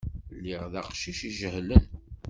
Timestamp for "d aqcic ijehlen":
0.71-1.85